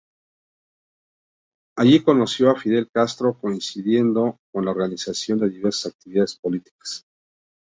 Allí 1.77 2.01
conoció 2.01 2.49
a 2.49 2.55
Fidel 2.59 2.89
Castro 2.91 3.37
coincidiendo 3.37 4.39
en 4.51 4.65
la 4.65 4.71
organización 4.71 5.37
de 5.37 5.49
diversas 5.49 5.91
actividades 5.93 6.37
políticas. 6.39 7.03